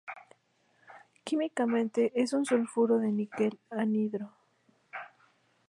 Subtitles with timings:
[1.23, 4.33] Químicamente es un sulfuro de níquel anhidro.